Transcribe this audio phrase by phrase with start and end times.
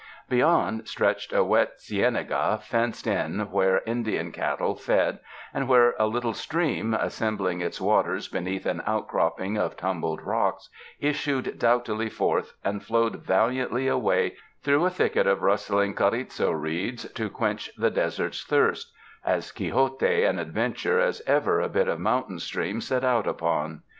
[0.29, 5.19] Beyond stretched a wet cienaga fenced in, where Indian cattle fed
[5.53, 11.59] and whore a little stream, assembling its waters beneath an outcropping of tumbled rocks, issued
[11.59, 14.33] doughtily forth and flowed valiantly away
[14.63, 18.85] through a thicket of rustling carrizo reeds, to quench the desert's thirst^—
[19.37, 23.83] as quixotic an adventure as ever a bit of mountain stream set out upon.